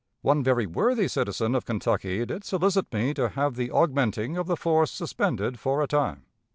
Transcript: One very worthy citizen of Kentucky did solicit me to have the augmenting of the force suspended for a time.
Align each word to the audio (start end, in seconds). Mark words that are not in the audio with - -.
One 0.23 0.43
very 0.43 0.65
worthy 0.65 1.07
citizen 1.07 1.53
of 1.53 1.65
Kentucky 1.67 2.25
did 2.25 2.43
solicit 2.43 2.91
me 2.91 3.13
to 3.13 3.29
have 3.29 3.53
the 3.55 3.69
augmenting 3.69 4.35
of 4.35 4.47
the 4.47 4.57
force 4.57 4.89
suspended 4.89 5.59
for 5.59 5.83
a 5.83 5.87
time. 5.87 6.23